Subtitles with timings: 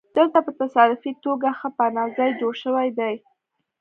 [0.17, 3.13] دلته په تصادفي توګه ښه پناه ځای جوړ شوی دی